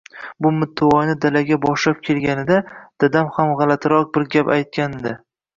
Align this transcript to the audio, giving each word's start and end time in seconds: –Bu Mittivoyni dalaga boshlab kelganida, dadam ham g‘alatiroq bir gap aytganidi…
–Bu 0.45 0.51
Mittivoyni 0.59 1.13
dalaga 1.25 1.57
boshlab 1.65 2.01
kelganida, 2.09 2.57
dadam 3.05 3.29
ham 3.39 3.55
g‘alatiroq 3.61 4.11
bir 4.19 4.29
gap 4.39 4.55
aytganidi… 4.57 5.15